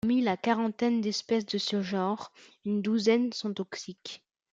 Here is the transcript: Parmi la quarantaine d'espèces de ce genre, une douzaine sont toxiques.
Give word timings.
Parmi 0.03 0.21
la 0.23 0.35
quarantaine 0.35 0.99
d'espèces 0.99 1.45
de 1.45 1.59
ce 1.59 1.83
genre, 1.83 2.31
une 2.65 2.81
douzaine 2.81 3.31
sont 3.33 3.53
toxiques. 3.53 4.23